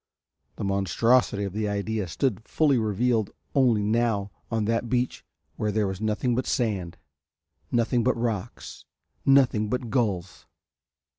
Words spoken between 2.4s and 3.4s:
fully revealed